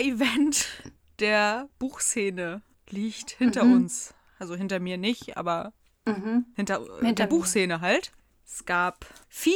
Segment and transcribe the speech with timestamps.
[0.00, 0.66] Mega-Event
[1.20, 3.72] der Buchszene liegt hinter Mhm.
[3.72, 4.14] uns.
[4.38, 5.72] Also hinter mir nicht, aber
[6.06, 6.46] Mhm.
[6.54, 7.26] hinter, Hinter der.
[7.26, 8.12] Buchszene halt.
[8.46, 9.52] Es gab viel,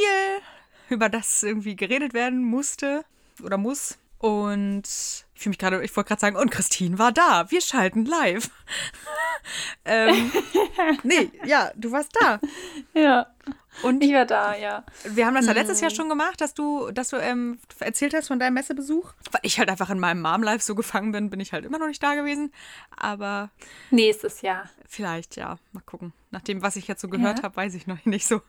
[0.89, 3.05] über das irgendwie geredet werden musste
[3.43, 3.99] oder muss.
[4.19, 7.51] Und ich fühle mich gerade, ich wollte gerade sagen, und Christine war da.
[7.51, 8.51] Wir schalten live.
[9.85, 10.31] ähm,
[11.05, 12.41] nee, ja, du warst da.
[12.95, 13.27] Ja,
[13.83, 14.85] Und ich war da, ja.
[15.05, 15.83] wir haben das ja letztes Mhm.
[15.85, 19.13] Jahr schon gemacht, dass du, dass du ähm, erzählt hast von deinem Messebesuch.
[19.31, 21.87] Weil ich halt einfach in meinem Mom-Life so gefangen bin, bin ich halt immer noch
[21.87, 22.53] nicht da gewesen.
[22.97, 23.51] Aber
[23.91, 24.69] Nächstes Jahr.
[24.89, 26.13] vielleicht, ja, mal gucken.
[26.31, 27.45] Nach dem, was ich jetzt so gehört Ja.
[27.45, 28.43] habe, weiß ich noch nicht so.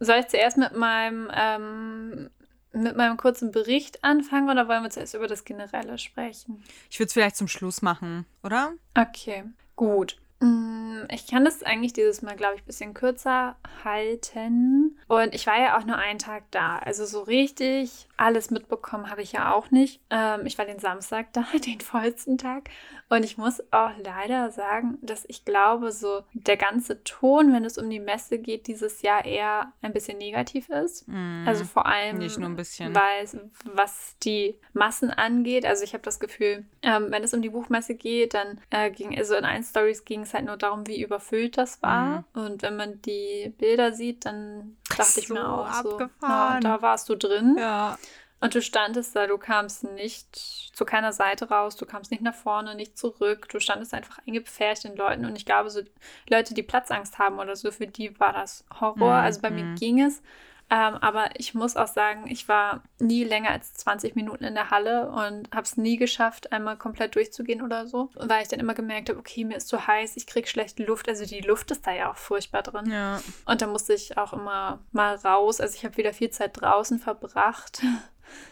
[0.00, 2.30] Soll ich zuerst mit meinem, ähm,
[2.72, 6.62] mit meinem kurzen Bericht anfangen oder wollen wir zuerst über das Generelle sprechen?
[6.90, 8.72] Ich würde es vielleicht zum Schluss machen, oder?
[8.94, 9.44] Okay,
[9.76, 10.18] gut.
[10.40, 14.98] Mm, Ich kann das eigentlich dieses Mal, glaube ich, ein bisschen kürzer halten.
[15.08, 16.78] Und ich war ja auch nur einen Tag da.
[16.78, 20.00] Also so richtig alles mitbekommen habe ich ja auch nicht.
[20.10, 22.70] Ähm, ich war den Samstag da, den vollsten Tag.
[23.08, 27.78] Und ich muss auch leider sagen, dass ich glaube, so der ganze Ton, wenn es
[27.78, 31.06] um die Messe geht, dieses Jahr eher ein bisschen negativ ist.
[31.46, 32.18] Also vor allem.
[32.18, 32.92] Nicht nur ein bisschen.
[32.94, 33.28] weil
[33.64, 35.64] was die Massen angeht.
[35.64, 39.16] Also ich habe das Gefühl, ähm, wenn es um die Buchmesse geht, dann äh, ging,
[39.16, 42.24] also in allen Stories ging es halt nur darum, wie überfüllt das war.
[42.34, 46.54] Und wenn man die Bilder sieht, dann dachte ich So mir auch so, abgefahren.
[46.54, 47.56] ja, da warst du drin.
[47.58, 47.98] Ja.
[48.38, 52.34] Und du standest da, du kamst nicht zu keiner Seite raus, du kamst nicht nach
[52.34, 55.24] vorne, nicht zurück, du standest einfach eingepfercht in Leuten.
[55.24, 55.80] Und ich glaube, so
[56.28, 58.94] Leute, die Platzangst haben oder so, für die war das Horror.
[59.20, 60.22] Mhm, Also bei mir ging es.
[60.68, 64.70] Ähm, aber ich muss auch sagen, ich war nie länger als 20 Minuten in der
[64.70, 68.10] Halle und habe es nie geschafft, einmal komplett durchzugehen oder so.
[68.14, 71.08] Weil ich dann immer gemerkt habe, okay, mir ist zu heiß, ich krieg schlechte Luft.
[71.08, 72.90] Also die Luft ist da ja auch furchtbar drin.
[72.90, 73.20] Ja.
[73.44, 75.60] Und da musste ich auch immer mal raus.
[75.60, 77.82] Also ich habe wieder viel Zeit draußen verbracht.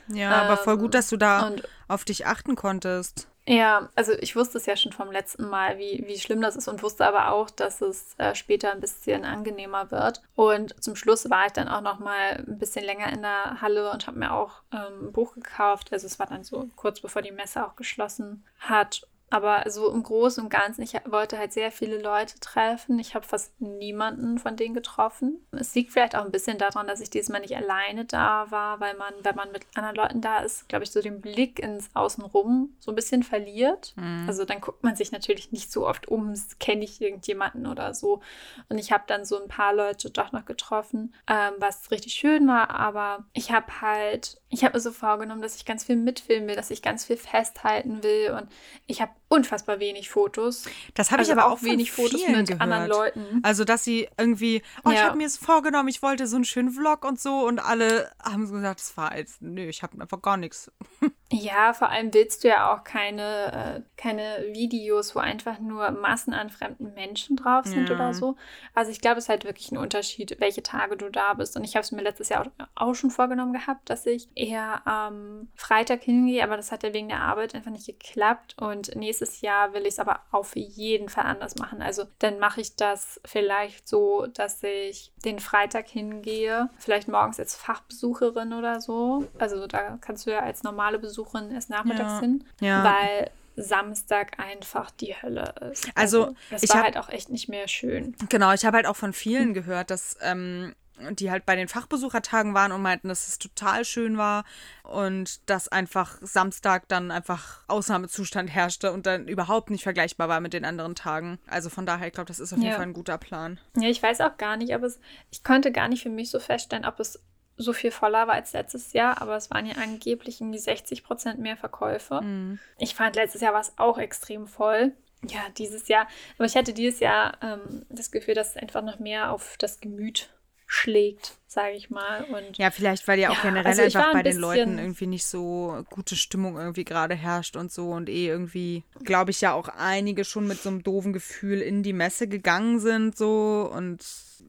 [0.07, 1.51] Ja, aber voll gut, dass du da
[1.89, 3.27] auf dich achten konntest.
[3.47, 6.67] Ja, also ich wusste es ja schon vom letzten Mal, wie, wie schlimm das ist
[6.67, 10.23] und wusste aber auch, dass es äh, später ein bisschen angenehmer wird.
[10.35, 13.91] Und zum Schluss war ich dann auch noch mal ein bisschen länger in der Halle
[13.91, 15.93] und habe mir auch ähm, ein Buch gekauft.
[15.93, 19.07] Also es war dann so kurz bevor die Messe auch geschlossen hat.
[19.35, 23.01] Aber so im Großen und Ganzen, ich wollte halt sehr viele Leute treffen.
[23.01, 25.45] Ich habe fast niemanden von denen getroffen.
[25.51, 28.97] Es liegt vielleicht auch ein bisschen daran, dass ich diesmal nicht alleine da war, weil
[28.97, 32.77] man, wenn man mit anderen Leuten da ist, glaube ich, so den Blick ins Außenrum
[32.79, 33.95] so ein bisschen verliert.
[34.29, 38.21] Also dann guckt man sich natürlich nicht so oft um, kenne ich irgendjemanden oder so.
[38.69, 42.47] Und ich habe dann so ein paar Leute doch noch getroffen, ähm, was richtig schön
[42.47, 42.71] war.
[42.71, 46.55] Aber ich habe halt, ich habe mir so vorgenommen, dass ich ganz viel mitfilmen will,
[46.55, 48.31] dass ich ganz viel festhalten will.
[48.39, 48.49] Und
[48.87, 50.65] ich habe unfassbar wenig Fotos.
[50.95, 52.61] Das habe Also ich aber auch auch von wenig Fotos mit gehört.
[52.61, 53.41] anderen Leuten.
[53.43, 55.05] Also, dass sie irgendwie, oh, ich Ja.
[55.05, 58.51] habe mir es vorgenommen, ich wollte so einen schönen Vlog und so und alle haben
[58.51, 60.71] gesagt, das war jetzt, nö, ich habe einfach gar nichts.
[61.35, 66.33] Ja, vor allem willst du ja auch keine, äh, keine Videos, wo einfach nur Massen
[66.33, 67.95] an fremden Menschen drauf sind Ja.
[67.97, 68.37] oder so.
[68.73, 71.57] Also ich glaube, es ist halt wirklich ein Unterschied, welche Tage du da bist.
[71.57, 74.87] Und ich habe es mir letztes Jahr auch, auch schon vorgenommen gehabt, dass ich eher
[74.87, 78.55] am Freitag hingehe, aber das hat ja wegen der Arbeit einfach nicht geklappt.
[78.61, 81.83] Und nächstes Jahr will ich es aber auf jeden Fall anders machen.
[81.83, 87.57] Also dann mache ich das vielleicht so, dass ich den Freitag hingehe, vielleicht morgens als
[87.57, 89.25] Fachbesucherin oder so.
[89.39, 92.21] Also da kannst du ja als normale Besucherin erst nachmittags Ja.
[92.21, 92.85] hin, Ja.
[92.85, 95.89] weil Samstag einfach die Hölle ist.
[95.95, 98.17] Also, es ich war hab- halt auch echt nicht mehr schön.
[98.29, 100.75] Genau, ich habe halt auch von vielen gehört, dass ähm,
[101.11, 104.45] die halt bei den Fachbesuchertagen waren und meinten, dass es total schön war
[104.85, 110.53] und dass einfach Samstag dann einfach Ausnahmezustand herrschte und dann überhaupt nicht vergleichbar war mit
[110.53, 111.39] den anderen Tagen.
[111.49, 112.77] Also von daher, ich glaube, das ist auf jeden Ja.
[112.77, 113.59] Fall ein guter Plan.
[113.77, 114.89] Ja, ich weiß auch gar nicht, aber
[115.33, 117.21] ich konnte gar nicht für mich so feststellen, ob es
[117.57, 121.39] so viel voller war als letztes Jahr, aber es waren ja angeblich irgendwie 60 Prozent
[121.39, 122.21] mehr Verkäufe.
[122.21, 122.59] Mhm.
[122.79, 124.93] Ich fand, letztes Jahr war es auch extrem voll.
[125.27, 126.07] Ja, dieses Jahr.
[126.37, 129.81] Aber ich hatte dieses Jahr ähm, das Gefühl, dass es einfach noch mehr auf das
[129.81, 130.31] Gemüt
[130.67, 132.25] schlägt, sage ich mal.
[132.25, 135.07] Und Ja, vielleicht, weil ja auch Ja, generell also einfach ein bei den Leuten irgendwie
[135.07, 139.53] nicht so gute Stimmung irgendwie gerade herrscht und so und eh irgendwie, glaube ich, ja
[139.55, 144.05] auch einige schon mit so einem doofen Gefühl in die Messe gegangen sind so und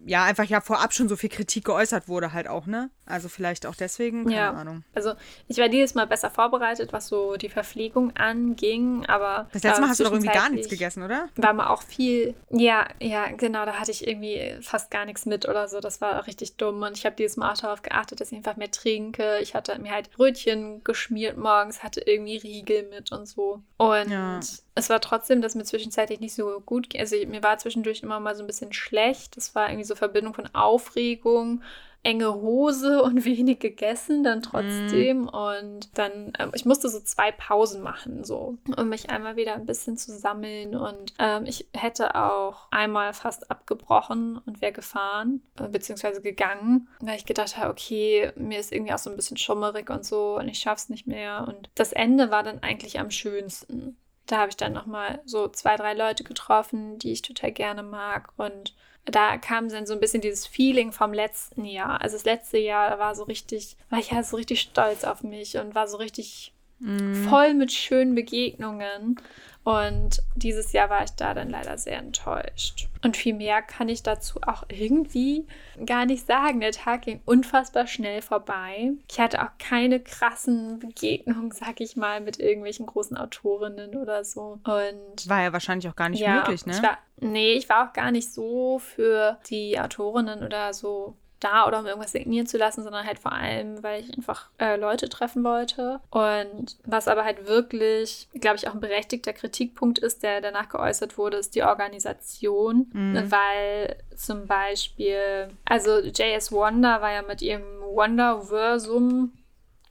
[0.08, 2.90] ja, einfach ja vorab schon so viel Kritik geäußert wurde halt auch, ne?
[3.08, 4.84] Also vielleicht auch deswegen, keine ja, Ahnung.
[4.94, 5.14] also
[5.48, 9.90] ich war dieses Mal besser vorbereitet, was so die Verpflegung anging, aber Das letzte Mal
[9.90, 11.30] hast du doch irgendwie gar nichts gegessen, oder?
[11.38, 12.36] war mal auch viel.
[12.50, 15.80] Ja, ja, genau, da hatte ich irgendwie fast gar nichts mit oder so.
[15.80, 16.82] Das war richtig dumm.
[16.82, 19.40] Und ich habe dieses Mal auch darauf geachtet, dass ich einfach mehr trinke.
[19.42, 23.62] Ich hatte mir halt Brötchen geschmiert morgens, hatte irgendwie Riegel mit und so.
[23.78, 24.40] Und Ja.
[24.76, 27.02] es war trotzdem, dass mir zwischenzeitlich nicht so gut ging.
[27.02, 29.38] Also mir war zwischendurch immer mal so ein bisschen schlecht.
[29.38, 31.62] Das war irgendwie so Verbindung von Aufregung.
[32.06, 35.24] Enge Hose und wenig gegessen, dann trotzdem.
[35.24, 35.30] Mm.
[35.30, 39.66] Und dann, ähm, ich musste so zwei Pausen machen, so, um mich einmal wieder ein
[39.66, 40.76] bisschen zu sammeln.
[40.76, 47.18] Und ähm, ich hätte auch einmal fast abgebrochen und wäre gefahren, äh, beziehungsweise gegangen, weil
[47.18, 50.48] ich gedacht habe, okay, mir ist irgendwie auch so ein bisschen schummerig und so und
[50.48, 51.46] ich schaff's nicht mehr.
[51.48, 53.98] Und das Ende war dann eigentlich am schönsten.
[54.28, 58.32] Da habe ich dann nochmal so zwei, drei Leute getroffen, die ich total gerne mag.
[58.38, 58.76] Und
[59.06, 62.02] da kam dann so ein bisschen dieses Feeling vom letzten Jahr.
[62.02, 65.58] Also das letzte Jahr war so richtig, war ich ja so richtig stolz auf mich
[65.58, 67.28] und war so richtig mm.
[67.30, 69.20] voll mit schönen Begegnungen.
[69.66, 72.88] Und dieses Jahr war ich da dann leider sehr enttäuscht.
[73.04, 75.48] Und viel mehr kann ich dazu auch irgendwie
[75.88, 76.60] gar nicht sagen.
[76.60, 78.92] Der Tag ging unfassbar schnell vorbei.
[79.10, 84.60] Ich hatte auch keine krassen Begegnungen, sag ich mal, mit irgendwelchen großen Autorinnen oder so.
[84.64, 86.74] Und war ja wahrscheinlich auch gar nicht ja, möglich, ne?
[86.74, 91.68] Ich war, nee, ich war auch gar nicht so für die Autorinnen oder so da
[91.68, 95.10] oder um irgendwas signieren zu lassen, sondern halt vor allem, weil ich einfach äh, Leute
[95.10, 96.00] treffen wollte.
[96.10, 101.18] Und was aber halt wirklich, glaube ich, auch ein berechtigter Kritikpunkt ist, der danach geäußert
[101.18, 102.88] wurde, ist die Organisation.
[102.94, 103.32] Mhm.
[103.32, 106.52] Weil zum Beispiel, also J.S.
[106.52, 109.34] Wonder war ja mit ihrem Wonderversum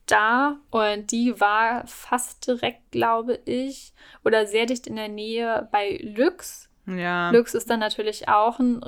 [0.06, 3.93] da und die war fast direkt, glaube ich,
[4.25, 6.69] oder sehr dicht in der Nähe bei Lux.
[6.87, 7.31] Ja.
[7.31, 8.82] Lux ist dann natürlich auch ein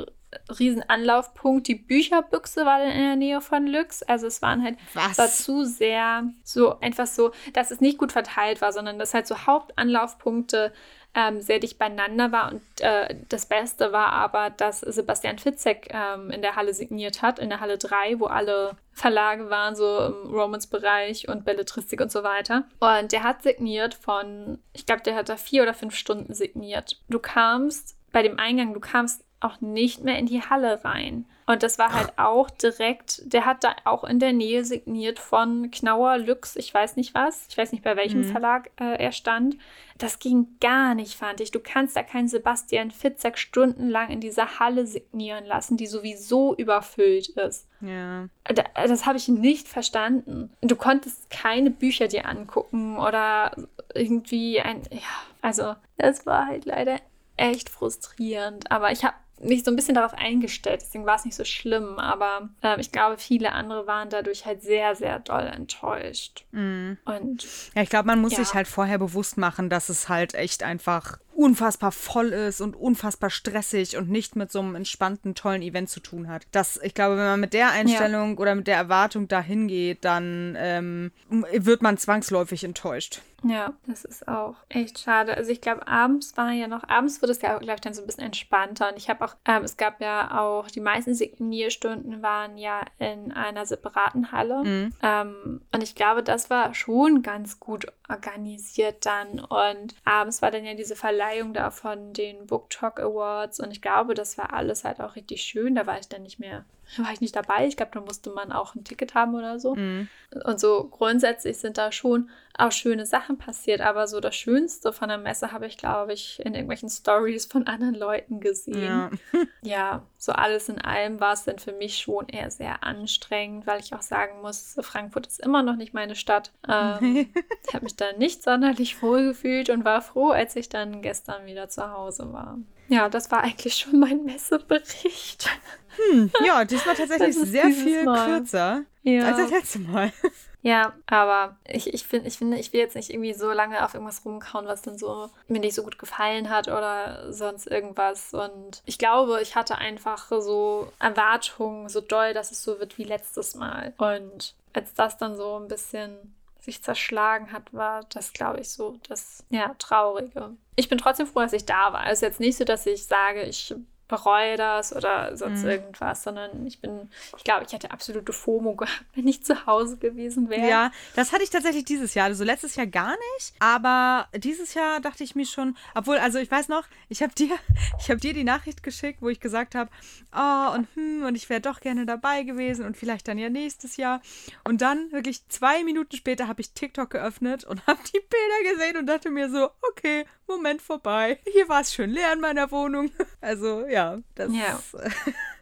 [0.59, 1.67] Riesenanlaufpunkt.
[1.69, 4.03] Die Bücherbüchse war dann in der Nähe von Lux.
[4.03, 5.19] Also es waren halt Was?
[5.19, 9.27] war zu sehr so einfach so, dass es nicht gut verteilt war, sondern dass halt
[9.27, 10.73] so Hauptanlaufpunkte
[11.17, 12.53] ähm, sehr dicht beieinander war.
[12.53, 17.38] Und äh, das Beste war aber, dass Sebastian Fitzek ähm, in der Halle signiert hat,
[17.38, 22.23] in der Halle 3, wo alle Verlage waren, so im Romance-Bereich und Belletristik und so
[22.23, 22.65] weiter.
[22.81, 27.00] Und der hat signiert von, ich glaube, der hat da vier oder fünf Stunden signiert.
[27.09, 31.27] Du kamst bei dem Eingang, du kamst auch nicht mehr in die Halle rein.
[31.47, 35.71] Und das war halt auch direkt, der hat da auch in der Nähe signiert von
[35.71, 38.33] Knauer Lux, ich weiß nicht was, ich weiß nicht bei welchem mhm.
[38.33, 39.56] Verlag äh, er stand.
[39.99, 41.53] Das ging gar nicht, fand ich.
[41.53, 47.29] Du kannst da keinen Sebastian Fitzek stundenlang in dieser Halle signieren lassen, die sowieso überfüllt
[47.29, 47.69] ist.
[47.81, 48.29] Ja.
[48.75, 50.50] Das habe ich nicht verstanden.
[50.62, 53.53] Du konntest keine Bücher dir angucken oder
[53.94, 55.00] irgendwie ein, ja,
[55.43, 56.99] also das war halt leider
[57.37, 58.71] echt frustrierend.
[58.71, 61.99] Aber ich habe mich so ein bisschen darauf eingestellt, deswegen war es nicht so schlimm,
[61.99, 66.47] aber äh, ich glaube, viele andere waren dadurch halt sehr, sehr doll enttäuscht.
[66.53, 66.93] Mm.
[67.05, 68.44] Und ja, ich glaube, man muss ja.
[68.44, 73.31] sich halt vorher bewusst machen, dass es halt echt einfach unfassbar voll ist und unfassbar
[73.31, 76.47] stressig und nicht mit so einem entspannten, tollen Event zu tun hat.
[76.50, 78.38] Das, ich glaube, wenn man mit der Einstellung ja.
[78.38, 83.21] oder mit der Erwartung dahin geht, dann ähm, wird man zwangsläufig enttäuscht.
[83.44, 85.37] Ja, das ist auch echt schade.
[85.37, 88.03] Also ich glaube, abends war ja noch, abends wird es ja, glaube ich, dann so
[88.03, 88.88] ein bisschen entspannter.
[88.88, 93.33] Und ich habe auch, ähm, es gab ja auch, die meisten Signierstunden waren ja in
[93.33, 94.65] einer separaten Halle.
[94.65, 94.94] Mhm.
[95.03, 99.41] Ähm, und ich glaube, das war schon ganz gut organisiert dann.
[99.41, 103.61] Und abends war dann ja diese Verleihung da von den Book Talk Awards.
[103.61, 105.75] Und ich glaube, das war alles halt auch richtig schön.
[105.75, 106.64] Da war ich dann nicht mehr
[106.99, 107.67] war ich nicht dabei.
[107.67, 109.75] Ich glaube, da musste man auch ein Ticket haben oder so.
[109.75, 110.08] Mhm.
[110.45, 113.80] Und so grundsätzlich sind da schon auch schöne Sachen passiert.
[113.80, 117.66] Aber so das Schönste von der Messe habe ich, glaube ich, in irgendwelchen Stories von
[117.66, 118.83] anderen Leuten gesehen.
[118.83, 119.11] Ja.
[119.62, 123.80] ja, so alles in allem war es dann für mich schon eher sehr anstrengend, weil
[123.80, 126.52] ich auch sagen muss, Frankfurt ist immer noch nicht meine Stadt.
[126.68, 127.33] Ähm,
[127.66, 131.15] ich habe mich da nicht sonderlich wohl gefühlt und war froh, als ich dann gestern
[131.44, 132.58] wieder zu Hause war.
[132.88, 135.49] Ja, das war eigentlich schon mein Messebericht.
[135.96, 138.26] Hm, ja, diesmal tatsächlich sehr viel Mal.
[138.26, 139.25] kürzer ja.
[139.25, 140.12] als das letzte Mal.
[140.62, 143.94] Ja, aber ich, ich, find, ich finde, ich will jetzt nicht irgendwie so lange auf
[143.94, 148.35] irgendwas rumkauen, was dann so mir nicht so gut gefallen hat oder sonst irgendwas.
[148.35, 153.04] Und ich glaube, ich hatte einfach so Erwartungen so doll, dass es so wird wie
[153.04, 153.94] letztes Mal.
[153.96, 158.99] Und als das dann so ein bisschen sich zerschlagen hat, war das, glaube ich, so
[159.08, 160.56] das ja, Traurige.
[160.76, 162.06] Ich bin trotzdem froh, dass ich da war.
[162.06, 163.75] Es ist jetzt nicht so, dass ich sage, ich
[164.09, 165.71] bereue das oder sonst mhm.
[165.71, 169.97] irgendwas, sondern ich bin, ich glaube, ich hätte absolute FOMO gehabt, wenn ich zu Hause
[169.97, 170.69] gewesen wäre.
[170.69, 172.27] Ja, das hatte ich tatsächlich dieses Jahr.
[172.27, 176.51] Also letztes Jahr gar nicht, aber dieses Jahr dachte ich mir schon, obwohl, also ich
[176.51, 177.57] weiß noch, ich habe dir,
[177.99, 179.91] ich habe dir die Nachricht geschickt, wo ich gesagt habe,
[180.35, 183.97] oh und hm, und ich wäre doch gerne dabei gewesen und vielleicht dann ja nächstes
[183.97, 184.21] Jahr.
[184.65, 188.97] Und dann wirklich zwei Minuten später habe ich TikTok geöffnet und habe die Bilder gesehen
[188.99, 191.41] und dachte mir so, okay, Moment vorbei.
[191.53, 193.11] Hier war es schön leer in meiner Wohnung.
[193.41, 193.96] Also ja,
[194.35, 194.53] das.
[194.53, 194.79] Ja.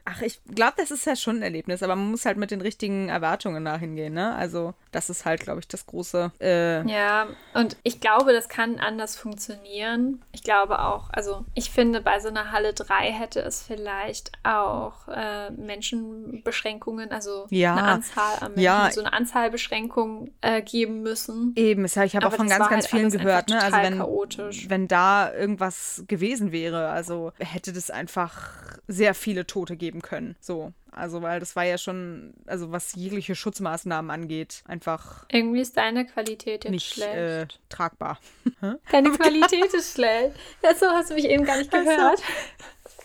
[0.07, 2.61] Ach, ich glaube, das ist ja schon ein Erlebnis, aber man muss halt mit den
[2.61, 4.35] richtigen Erwartungen dahin gehen, ne?
[4.35, 6.31] Also Das ist halt, glaube ich, das große.
[6.41, 10.23] Äh, ja, und ich glaube, das kann anders funktionieren.
[10.33, 15.09] Ich glaube auch, also ich finde, bei so einer Halle 3 hätte es vielleicht auch
[15.09, 17.73] äh, Menschenbeschränkungen, also Ja.
[17.75, 18.91] eine Anzahl an Menschen, Ja.
[18.93, 21.53] so eine Anzahlbeschränkung äh, geben müssen.
[21.57, 23.61] Eben, ist ja, ich habe auch von ganz, ganz halt vielen gehört, ne?
[23.61, 24.69] Also wenn, chaotisch.
[24.71, 30.37] wenn da irgendwas gewesen wäre, also hätte das einfach sehr viele Tote geben können.
[30.41, 30.73] So.
[30.95, 36.07] Also, weil das war ja schon, also was jegliche Schutzmaßnahmen angeht, einfach Irgendwie ist deine
[36.07, 37.15] Qualität jetzt nicht schlecht.
[37.15, 38.19] äh, tragbar.
[38.93, 40.37] Deine Qualität ist schlecht.
[40.63, 42.23] Ja, so hast du mich eben gar nicht gehört.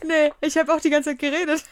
[0.04, 1.64] Nee, ich habe auch die ganze Zeit geredet.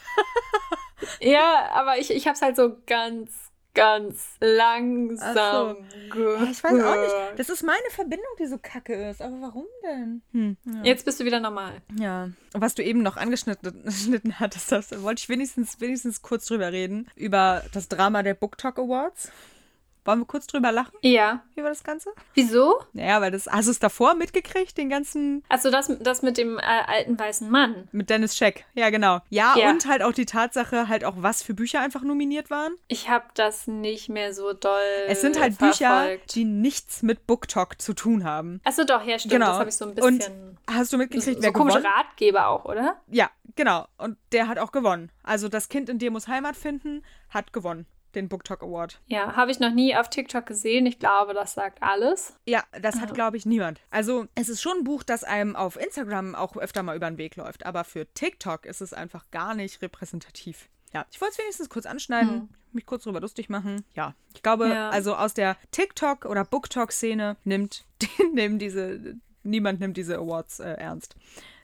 [1.22, 3.32] Ja, aber ich, ich hab's halt so ganz,
[3.77, 5.77] ganz langsam
[6.10, 6.50] gehört.
[6.51, 7.39] Ich weiß auch nicht.
[7.39, 9.22] Das ist meine Verbindung, die so kacke ist.
[9.22, 10.22] Aber warum denn?
[10.34, 10.57] Hm.
[10.65, 10.84] Ja.
[10.84, 11.74] Jetzt bist du wieder normal.
[12.00, 16.48] Ja, und was du eben noch angeschnitten geschnitten hattest, das wollte ich wenigstens, wenigstens kurz
[16.48, 17.07] drüber reden.
[17.15, 19.31] Über das Drama der Book Talk Awards.
[20.08, 21.44] Wollen wir kurz drüber lachen Ja.
[21.56, 22.12] über das Ganze?
[22.34, 22.80] Wieso?
[22.94, 26.58] Naja, weil das, hast du es davor mitgekriegt, den ganzen Also das, das mit dem
[26.58, 27.90] äh, alten weißen Mann.
[27.92, 28.66] mit Dennis Scheck.
[28.74, 29.20] Ja, genau.
[29.30, 29.70] Ja, Ja.
[29.70, 32.74] und halt auch die Tatsache, halt auch was für Bücher einfach nominiert waren.
[32.88, 36.36] Ich habe das nicht mehr so doll Es sind halt Bücher, verfolgt.
[36.36, 38.62] die nichts mit Book Talk zu tun haben.
[38.64, 39.34] Achso, doch, ja, stimmt.
[39.34, 39.48] Genau.
[39.48, 40.58] Das habe ich so ein Und bisschen.
[40.72, 41.94] Hast du so, mitgekriegt, so wer komische gewonnen?
[41.98, 42.96] Ratgeber auch, oder?
[43.08, 43.88] Ja, genau.
[43.98, 45.12] Und der hat auch gewonnen.
[45.24, 47.86] Also das Kind in dir muss Heimat finden, hat gewonnen.
[48.16, 49.00] Den Book Talk Award.
[49.08, 50.86] Ja, habe ich noch nie auf TikTok gesehen.
[50.86, 52.34] Ich glaube, das sagt alles.
[52.46, 53.82] Ja, das hat, glaube ich, niemand.
[53.92, 57.18] Also, es ist schon ein Buch, das einem auf Instagram auch öfter mal über den
[57.18, 57.66] Weg läuft.
[57.66, 60.70] Aber für TikTok ist es einfach gar nicht repräsentativ.
[60.94, 63.84] Ja, ich wollte es wenigstens kurz anschneiden, mich kurz drüber lustig machen.
[63.94, 64.90] Ja, ich glaube, Ja.
[64.90, 67.86] also aus der TikTok- oder BookTok-Szene nimmt,
[68.34, 71.16] nehmen diese, niemand nimmt diese Awards äh, ernst.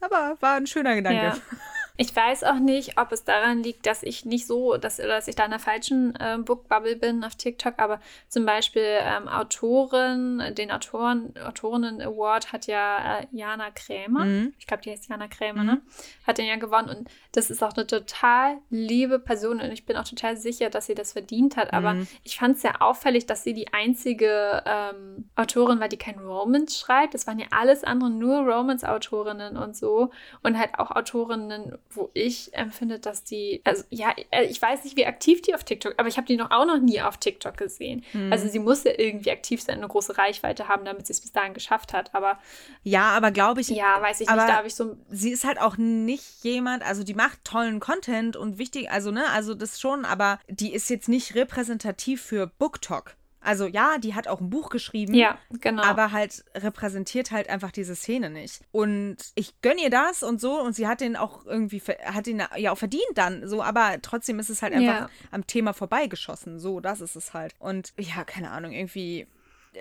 [0.02, 1.22] Aber war ein schöner Gedanke.
[1.22, 1.36] Ja.
[1.96, 5.36] Ich weiß auch nicht, ob es daran liegt, dass ich nicht so, dass, dass ich
[5.36, 10.72] da in der falschen äh, Bookbubble bin auf TikTok, aber zum Beispiel ähm, Autoren, den
[10.72, 14.54] Autoren, Autorinnen Award hat ja äh, Jana Krämer, Mhm.
[14.58, 15.82] ich glaube, die heißt Jana Krämer, ne?
[16.26, 19.96] Hat den ja gewonnen und das ist auch eine total liebe Person und ich bin
[19.96, 22.08] auch total sicher, dass sie das verdient hat, aber Mhm.
[22.24, 26.76] ich fand es sehr auffällig, dass sie die einzige ähm, Autorin war, die kein Romance
[26.78, 27.14] schreibt.
[27.14, 30.10] Das waren ja alles andere nur Romance-Autorinnen und so.
[30.42, 34.96] Und halt auch Autorinnen, wo ich empfinde, dass die, also ja, äh, ich weiß nicht,
[34.96, 37.56] wie aktiv die auf TikTok, aber ich habe die noch auch noch nie auf TikTok
[37.56, 38.04] gesehen.
[38.12, 38.32] Mhm.
[38.32, 41.32] Also sie muss ja irgendwie aktiv sein, eine große Reichweite haben, damit sie es bis
[41.32, 42.14] dahin geschafft hat.
[42.14, 42.38] Aber
[42.82, 45.60] Ja, aber glaube ich, ja, weiß ich nicht, da habe ich so sie ist halt
[45.60, 50.04] auch nicht jemand, also die macht tollen Content und wichtig, also ne, also das schon,
[50.04, 53.16] aber die ist jetzt nicht repräsentativ für BookTok.
[53.44, 55.14] Also ja, die hat auch ein Buch geschrieben.
[55.14, 55.82] Ja, genau.
[55.82, 58.60] Aber halt repräsentiert halt einfach diese Szene nicht.
[58.72, 62.42] Und ich gönne ihr das und so und sie hat den auch irgendwie, hat ihn
[62.56, 65.08] ja auch verdient dann so, aber trotzdem ist es halt einfach Ja.
[65.30, 66.58] am Thema vorbeigeschossen.
[66.58, 67.54] So, das ist es halt.
[67.58, 69.26] Und ja, keine Ahnung, irgendwie.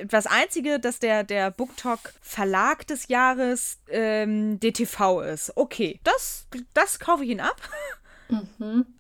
[0.08, 5.56] Das Einzige, dass der, der BookTok Verlag des Jahres ähm, DTV ist.
[5.56, 7.62] Okay, das, das kaufe ich ihn ab.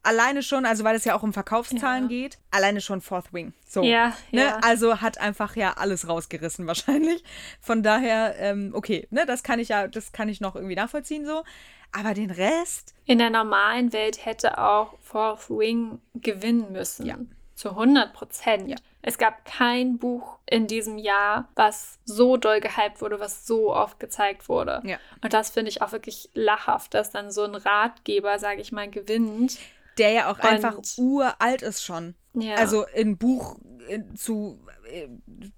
[0.03, 2.09] Alleine schon, also weil es ja auch um Verkaufszahlen Mhm.
[2.11, 2.17] Ja.
[2.23, 3.53] geht, alleine schon Fourth Wing.
[3.67, 3.83] So.
[3.83, 4.41] Ja, ne?
[4.41, 4.59] ja.
[4.61, 7.23] Also hat einfach ja alles rausgerissen wahrscheinlich.
[7.61, 11.25] Von daher, ähm, okay, ne, das kann ich ja, das kann ich noch irgendwie nachvollziehen
[11.25, 11.43] so.
[11.91, 17.05] Aber den Rest, In der normalen Welt hätte auch Fourth Wing gewinnen müssen.
[17.05, 17.17] Ja.
[17.55, 18.67] Zu 100 Prozent.
[18.69, 18.77] Ja.
[19.05, 23.99] Es gab kein Buch in diesem Jahr, was so doll gehypt wurde, was so oft
[23.99, 24.81] gezeigt wurde.
[24.85, 24.97] Ja.
[25.21, 28.89] Und das finde ich auch wirklich lachhaft, dass dann so ein Ratgeber, sage ich mal,
[28.89, 29.59] gewinnt.
[29.97, 32.15] der ja auch einfach uralt ist schon.
[32.33, 32.55] Ja.
[32.55, 33.57] Also in Buch,
[33.89, 35.09] in, zu, äh,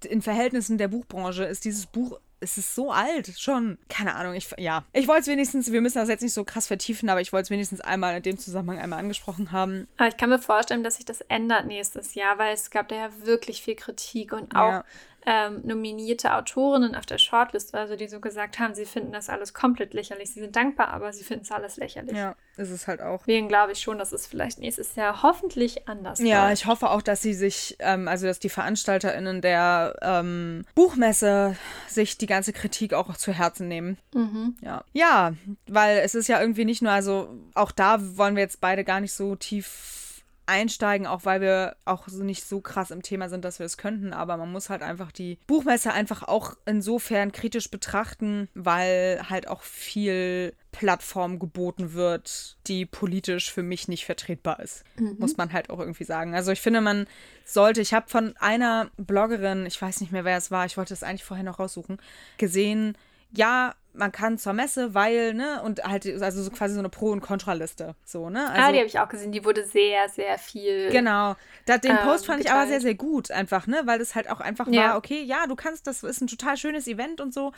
[0.06, 3.78] in Verhältnissen der Buchbranche ist dieses Buch, es ist so alt schon.
[3.88, 4.84] Keine Ahnung, ich, ja.
[4.92, 7.44] Ich wollte es wenigstens, wir müssen das jetzt nicht so krass vertiefen, aber ich wollte
[7.44, 9.88] es wenigstens einmal in dem Zusammenhang einmal angesprochen haben.
[9.96, 12.96] Aber ich kann mir vorstellen, dass sich das ändert nächstes Jahr, weil es gab da
[12.96, 14.84] ja wirklich viel Kritik und auch Ja.
[15.28, 19.52] Ähm, nominierte Autorinnen auf der Shortlist, also die so gesagt haben, sie finden das alles
[19.52, 20.32] komplett lächerlich.
[20.32, 22.16] Sie sind dankbar, aber sie finden es alles lächerlich.
[22.16, 23.18] Ja, ist es halt auch.
[23.26, 26.60] Deswegen glaube ich schon, dass es vielleicht nächstes Jahr hoffentlich anders Ja, läuft.
[26.62, 31.56] ich hoffe auch, dass sie sich, ähm, also dass die VeranstalterInnen der ähm, Buchmesse
[31.88, 33.98] sich die ganze Kritik auch zu Herzen nehmen.
[34.14, 34.56] Mhm.
[34.62, 34.84] Ja.
[34.92, 35.32] ja,
[35.66, 39.00] weil es ist ja irgendwie nicht nur, also auch da wollen wir jetzt beide gar
[39.00, 40.05] nicht so tief
[40.46, 43.76] einsteigen, auch weil wir auch so nicht so krass im Thema sind, dass wir es
[43.76, 49.48] könnten, aber man muss halt einfach die Buchmesse einfach auch insofern kritisch betrachten, weil halt
[49.48, 54.84] auch viel Plattform geboten wird, die politisch für mich nicht vertretbar ist.
[55.18, 56.34] Muss man halt auch irgendwie sagen.
[56.34, 57.06] Also ich finde, man
[57.44, 60.94] sollte, ich habe von einer Bloggerin, ich weiß nicht mehr, wer es war, ich wollte
[60.94, 61.98] es eigentlich vorher noch raussuchen,
[62.36, 62.96] gesehen,
[63.32, 67.10] ja, man kann zur Messe, weil, ne, und halt, also so quasi so eine Pro-
[67.10, 67.94] und Kontraliste.
[68.04, 68.48] So, ne?
[68.50, 69.32] Also, ah, die habe ich auch gesehen.
[69.32, 70.90] Die wurde sehr, sehr viel.
[70.90, 71.36] Genau.
[71.64, 72.82] Da, den Post ähm, fand ich aber geteilt.
[72.82, 73.82] sehr, sehr gut, einfach, ne?
[73.84, 74.90] Weil es halt auch einfach Ja.
[74.90, 77.52] war, okay, ja, du kannst, das ist ein total schönes Event und so,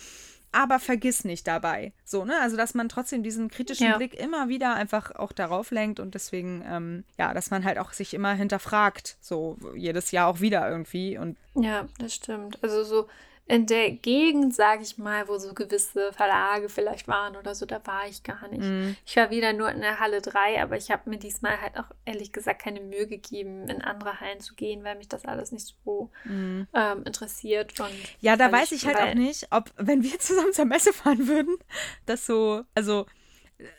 [0.50, 1.92] aber vergiss nicht dabei.
[2.04, 2.34] So, ne?
[2.40, 3.96] Also, dass man trotzdem diesen kritischen Ja.
[3.98, 7.92] Blick immer wieder einfach auch darauf lenkt und deswegen, ähm, ja, dass man halt auch
[7.92, 11.18] sich immer hinterfragt, so jedes Jahr auch wieder irgendwie.
[11.18, 12.62] Und Ja, das stimmt.
[12.62, 13.08] Also so
[13.48, 17.80] in der Gegend, sage ich mal, wo so gewisse Verlage vielleicht waren oder so, da
[17.86, 18.62] war ich gar nicht.
[18.62, 18.94] Mhm.
[19.06, 21.86] Ich war wieder nur in der Halle 3, aber ich habe mir diesmal halt auch
[22.04, 25.74] ehrlich gesagt keine Mühe gegeben, in andere Hallen zu gehen, weil mich das alles nicht
[25.84, 27.80] so ähm, interessiert.
[27.80, 28.04] Und Mhm.
[28.20, 31.56] ja, da weiß ich halt auch nicht, ob, wenn wir zusammen zur Messe fahren würden,
[32.04, 33.06] das so, also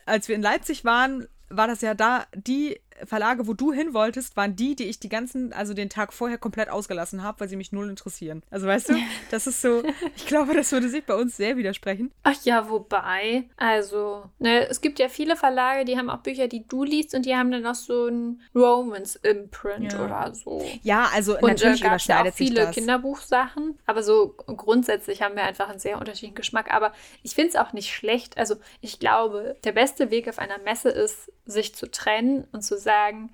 [0.08, 4.36] als wir in Leipzig waren, war das ja da, die Verlage, wo du hin wolltest,
[4.38, 7.56] waren die, die ich die ganzen, also den Tag vorher komplett ausgelassen habe, weil sie
[7.56, 8.44] mich null interessieren.
[8.50, 8.94] Also weißt du,
[9.32, 9.84] das ist so,
[10.16, 12.12] ich glaube, das würde sich bei uns sehr widersprechen.
[12.24, 16.68] Ach ja, wobei, also, ne, es gibt ja viele Verlage, die haben auch Bücher, die
[16.68, 20.06] du liest und die haben dann noch so ein Romance-Imprint Ja.
[20.06, 20.62] oder so.
[20.84, 22.76] Ja, also Und natürlich äh, gab es ja auch viele das.
[22.76, 26.74] Kinderbuchsachen, aber so grundsätzlich haben wir einfach einen sehr unterschiedlichen Geschmack.
[26.74, 28.38] Aber ich finde es auch nicht schlecht.
[28.38, 32.78] Also ich glaube, der beste Weg auf einer Messe ist, sich zu trennen und zu
[32.78, 32.89] sagen,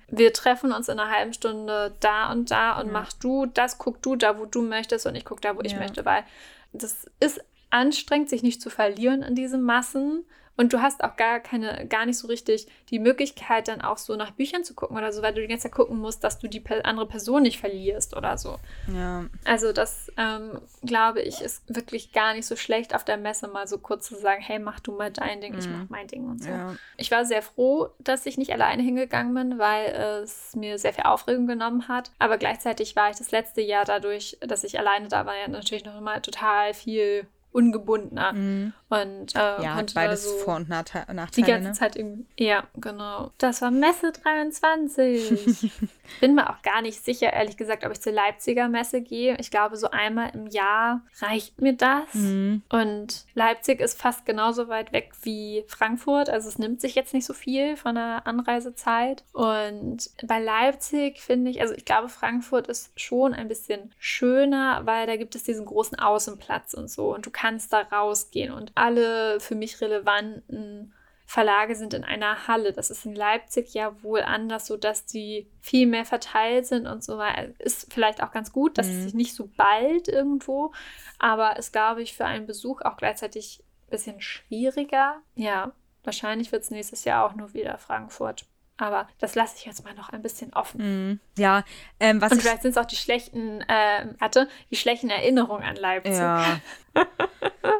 [0.08, 2.92] wir treffen uns in einer halben Stunde da und da und Ja.
[2.92, 5.72] mach du das, guck du da, wo du möchtest und ich guck da, wo ich
[5.72, 5.78] Ja.
[5.78, 6.24] möchte, weil
[6.72, 10.24] das ist anstrengend, sich nicht zu verlieren in diesen Massen.
[10.56, 14.16] Und du hast auch gar keine, gar nicht so richtig die Möglichkeit, dann auch so
[14.16, 16.48] nach Büchern zu gucken oder so, weil du die ganze Zeit gucken musst, dass du
[16.48, 18.58] die andere Person nicht verlierst oder so.
[18.92, 23.48] Ja, Also das, ähm, glaube ich, ist wirklich gar nicht so schlecht, auf der Messe
[23.48, 25.72] mal so kurz zu sagen, hey, mach du mal dein Ding, ich Mhm.
[25.74, 26.50] mach mein Ding und so.
[26.50, 26.74] ja.
[26.96, 29.86] Ich war sehr froh, dass ich nicht alleine hingegangen bin, weil
[30.22, 32.10] es mir sehr viel Aufregung genommen hat.
[32.18, 35.84] Aber gleichzeitig war ich das letzte Jahr dadurch, dass ich alleine da war, ja natürlich
[35.84, 38.72] noch mal total viel ungebundener Mhm.
[38.90, 41.26] und äh, Ja, konnte beides so Vor- und Nachteile.
[41.34, 41.74] die ganze ne?
[41.74, 42.26] Zeit irgendwie.
[42.38, 43.30] Ja, genau.
[43.38, 45.72] Das war Messe 23.
[46.20, 49.36] Bin mir auch gar nicht sicher, ehrlich gesagt, ob ich zur Leipziger Messe gehe.
[49.40, 52.12] Ich glaube, so einmal im Jahr reicht mir das.
[52.14, 52.62] Mhm.
[52.68, 56.28] Und Leipzig ist fast genauso weit weg wie Frankfurt.
[56.30, 59.24] Also es nimmt sich jetzt nicht so viel von der Anreisezeit.
[59.32, 65.06] Und bei Leipzig finde ich, also ich glaube, Frankfurt ist schon ein bisschen schöner, weil
[65.06, 67.14] da gibt es diesen großen Außenplatz und so.
[67.14, 68.52] Und du kannst da rausgehen.
[68.52, 70.92] Und alle für mich relevanten
[71.28, 72.72] Verlage sind in einer Halle.
[72.72, 77.18] Das ist in Leipzig ja wohl anders, sodass die viel mehr verteilt sind und so
[77.18, 77.48] weiter.
[77.58, 78.92] Ist vielleicht auch ganz gut, dass Mhm.
[78.92, 80.72] es sich nicht so bald irgendwo,
[81.18, 85.16] aber ist, glaube ich, für einen Besuch auch gleichzeitig ein bisschen schwieriger.
[85.34, 85.72] Ja,
[86.04, 88.46] wahrscheinlich wird es nächstes Jahr auch nur wieder Frankfurt.
[88.78, 90.80] Aber das lasse ich jetzt mal noch ein bisschen offen.
[91.08, 91.20] Mhm.
[91.38, 91.64] Ja,
[91.98, 92.44] ähm, was Und ich.
[92.44, 96.14] vielleicht sind es auch die schlechten, äh, hatte, die schlechten Erinnerungen an Leipzig.
[96.14, 96.60] Ja.
[96.94, 97.04] ja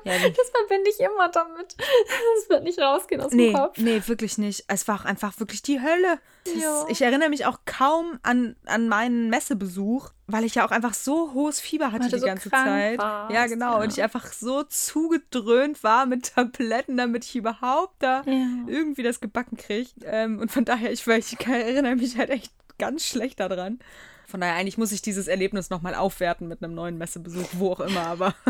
[0.04, 1.76] Das verbinde ich immer damit.
[1.78, 3.76] Das wird nicht rausgehen aus nee, dem Kopf.
[3.78, 4.64] nee, wirklich nicht.
[4.68, 6.18] Es war auch einfach wirklich die Hölle.
[6.44, 6.86] Das.
[6.88, 11.32] Ich erinnere mich auch kaum an, an meinen Messebesuch, weil ich ja auch einfach so
[11.34, 12.98] hohes Fieber hatte du die so ganze Zeit.
[12.98, 13.76] warst, ja, genau.
[13.78, 13.82] ja.
[13.84, 18.46] Und ich einfach so zugedröhnt war mit Tabletten, damit ich überhaupt da Ja.
[18.66, 19.90] irgendwie das gebacken kriege.
[20.04, 23.78] Ähm, und von daher, ich, weil ich erinnere mich halt echt ganz schlecht daran.
[24.26, 27.80] Von daher, eigentlich muss ich dieses Erlebnis nochmal aufwerten mit einem neuen Messebesuch, wo auch
[27.80, 28.34] immer, aber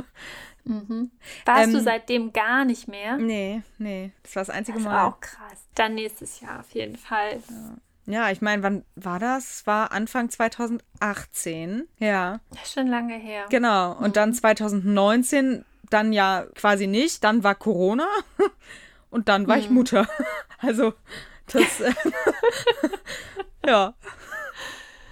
[0.64, 1.12] Mhm.
[1.44, 3.18] Warst du Ähm, seitdem gar nicht mehr?
[3.18, 4.94] nee, nee, das war das einzige Das Mal.
[4.94, 5.64] war auch krass.
[5.76, 7.34] Dann nächstes Jahr auf jeden Fall.
[7.48, 7.76] Ja,
[8.30, 9.66] ich meine, wann war das?
[9.66, 11.88] War Anfang 2018.
[11.98, 13.46] Ja, Das ist schon lange her.
[13.50, 13.92] genau.
[13.98, 17.24] Und dann 2019, dann ja quasi nicht.
[17.24, 18.06] Dann war Corona
[19.10, 20.08] und dann war ich Mutter.
[20.58, 20.94] Also,
[21.52, 21.82] das.
[23.66, 23.94] ja.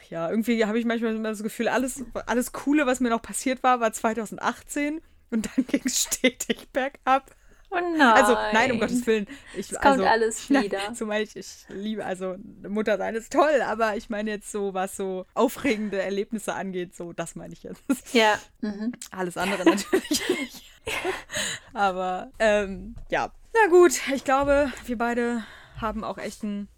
[0.08, 3.80] Ja, irgendwie habe ich manchmal das Gefühl, alles, alles Coole, was mir noch passiert war,
[3.80, 7.30] war 2018 und dann ging es stetig bergab.
[7.74, 8.00] Oh nein.
[8.00, 9.26] Also, nein, um Gottes Willen.
[9.54, 10.78] Ich, Es kommt also, alles wieder.
[10.78, 12.36] Nein, meine ich, ich liebe, also
[12.68, 17.12] Mutter sein ist toll, aber ich meine jetzt so, was so aufregende Erlebnisse angeht, so,
[17.12, 17.82] das meine ich jetzt.
[18.12, 18.38] Ja.
[18.60, 18.92] Mhm.
[19.10, 20.64] Alles andere natürlich nicht.
[21.74, 23.30] Aber, ähm, ja.
[23.52, 25.44] Na gut, ich glaube, wir beide
[25.80, 26.68] haben auch echt ein.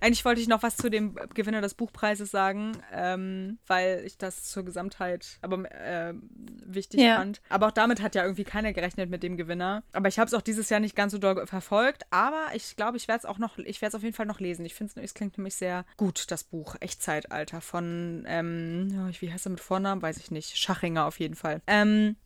[0.00, 4.44] Eigentlich wollte ich noch was zu dem Gewinner des Buchpreises sagen, ähm, weil ich das
[4.44, 6.28] zur Gesamtheit aber ähm,
[6.64, 7.16] wichtig Ja.
[7.16, 7.40] fand.
[7.48, 9.82] Aber auch damit hat ja irgendwie keiner gerechnet mit dem Gewinner.
[9.92, 12.04] Aber ich habe es auch dieses Jahr nicht ganz so doll verfolgt.
[12.10, 14.40] Aber ich glaube, ich werde es auch noch, ich werde es auf jeden Fall noch
[14.40, 14.64] lesen.
[14.64, 19.50] Ich finde es klingt nämlich sehr gut, das Buch Echtzeitalter von, ähm, wie heißt er
[19.50, 20.02] mit Vornamen?
[20.02, 20.56] Weiß ich nicht.
[20.58, 21.62] Schachinger auf jeden Fall.
[21.66, 22.16] Ähm,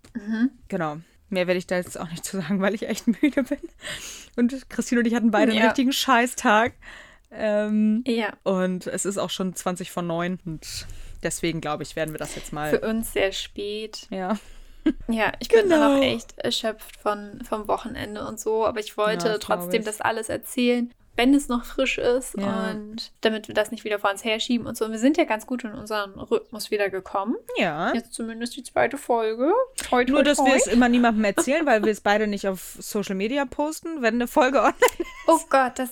[0.69, 0.99] Genau.
[1.29, 3.59] Mehr werde ich da jetzt auch nicht zu sagen, weil ich echt müde bin.
[4.37, 5.67] Und Christine und ich hatten beide einen Ja.
[5.67, 6.73] richtigen Scheißtag.
[7.31, 8.33] Ähm, Ja.
[8.43, 10.87] und es ist auch schon 20 von 9 und
[11.23, 12.71] deswegen glaube ich, werden wir das jetzt mal.
[12.71, 14.07] Für uns sehr spät.
[14.11, 14.37] ja.
[15.09, 15.77] Ja, ich bin Genau.
[15.79, 19.81] dann auch echt erschöpft von, vom Wochenende und so, aber ich wollte Ja, das trotzdem
[19.81, 19.87] ich.
[19.87, 22.71] das alles erzählen, wenn es noch frisch ist Ja.
[22.71, 24.87] und damit wir das nicht wieder vor uns herschieben und so.
[24.87, 27.37] Und wir sind ja ganz gut in unseren Rhythmus wieder gekommen.
[27.59, 27.93] Ja.
[27.93, 29.53] Jetzt zumindest die zweite Folge.
[29.77, 30.47] Toi, toi, Nur, dass toi.
[30.47, 34.15] wir es immer niemandem erzählen, weil wir es beide nicht auf Social Media posten, wenn
[34.15, 34.75] eine Folge online
[35.27, 35.91] Oh Gott, das.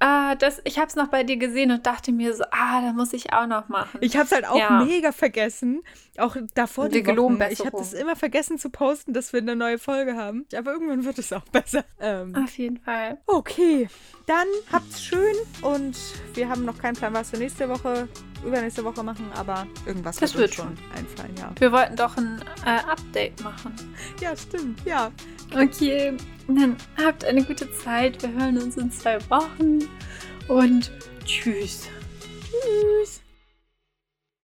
[0.00, 2.92] Ah, das, ich habe es noch bei dir gesehen und dachte mir so, ah, da
[2.92, 3.98] muss ich auch noch machen.
[4.00, 4.84] Ich habe es halt auch Ja.
[4.84, 5.82] mega vergessen.
[6.18, 7.50] Auch davor die geloben Wochen.
[7.52, 10.46] Ich habe das immer vergessen zu posten, dass wir eine neue Folge haben.
[10.56, 11.84] Aber irgendwann wird es auch besser.
[12.00, 13.18] Ähm, Auf jeden Fall.
[13.26, 13.88] okay,
[14.26, 15.96] dann habt's schön und
[16.34, 18.08] wir haben noch keinen Plan, was wir nächste Woche,
[18.44, 21.50] übernächste Woche machen, aber irgendwas Das wird, wird uns schon einfallen, ja.
[21.58, 23.72] Wir wollten doch ein äh, Update machen.
[24.20, 25.10] Ja, stimmt, ja.
[25.54, 26.14] Okay,
[26.46, 28.22] dann habt eine gute Zeit.
[28.22, 29.80] Wir hören uns in zwei Wochen
[30.48, 30.90] und
[31.24, 31.88] tschüss.
[32.50, 33.22] Tschüss.